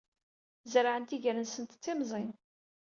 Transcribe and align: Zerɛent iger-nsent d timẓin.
Zerɛent 0.71 1.15
iger-nsent 1.15 1.77
d 1.77 1.79
timẓin. 1.83 2.31